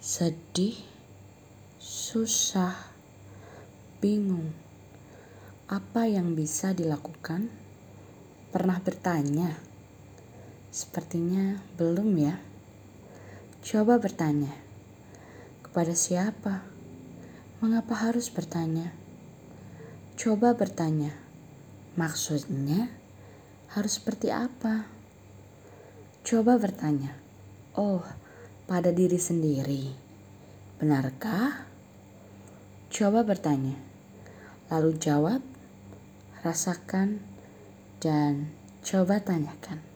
[0.00, 0.80] sedih,
[1.76, 2.72] susah,
[4.00, 4.48] bingung.
[5.68, 7.52] Apa yang bisa dilakukan?
[8.48, 9.60] Pernah bertanya?
[10.72, 12.40] Sepertinya belum ya.
[13.60, 14.56] Coba bertanya.
[15.60, 16.64] Kepada siapa?
[17.60, 18.96] Mengapa harus bertanya?
[20.16, 21.12] Coba bertanya.
[22.00, 22.88] Maksudnya
[23.76, 24.88] harus seperti apa?
[26.24, 27.12] Coba bertanya.
[27.76, 28.00] Oh,
[28.70, 29.90] pada diri sendiri.
[30.78, 31.66] Benarkah?
[32.86, 33.74] Coba bertanya,
[34.70, 35.42] lalu jawab,
[36.46, 37.18] rasakan,
[37.98, 38.54] dan
[38.86, 39.89] coba tanyakan.